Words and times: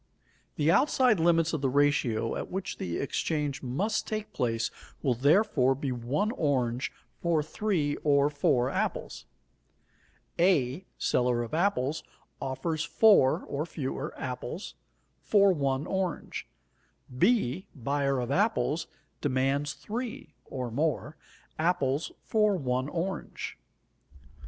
The 0.55 0.71
outside 0.71 1.19
limits 1.19 1.53
of 1.53 1.61
the 1.61 1.69
ratio 1.69 2.35
at 2.35 2.49
which 2.49 2.79
the 2.79 2.97
exchange 2.97 3.61
must 3.61 4.07
take 4.07 4.33
place 4.33 4.71
will, 5.03 5.13
therefore, 5.13 5.75
be 5.75 5.91
one 5.91 6.31
orange 6.31 6.91
for 7.21 7.43
three 7.43 7.97
or 7.97 8.27
four 8.31 8.67
apples. 8.71 9.25
A, 10.39 10.87
seller 10.97 11.43
of 11.43 11.53
apples, 11.53 12.01
offers 12.41 12.83
4 12.83 13.43
(or 13.47 13.63
fewer) 13.67 14.11
apples 14.17 14.73
for 15.19 15.53
1 15.53 15.85
orange. 15.85 16.47
B, 17.15 17.67
buyer 17.75 18.19
of 18.19 18.31
apples, 18.31 18.87
demands 19.21 19.73
3 19.75 20.33
(or 20.45 20.71
more) 20.71 21.15
apples 21.59 22.11
for 22.25 22.55
1 22.57 22.89
orange. 22.89 23.59